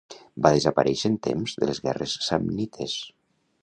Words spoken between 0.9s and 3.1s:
en temps de les guerres samnites.